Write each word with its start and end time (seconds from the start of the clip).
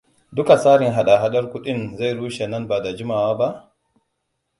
Duka 0.35 0.55
tsarin 0.59 0.91
hadahadar 0.97 1.45
kuɗin 1.51 1.97
zai 1.97 2.13
rushe 2.13 2.47
nan 2.47 2.67
bada 2.67 2.95
jimawa 2.97 3.37
ba? 3.37 3.71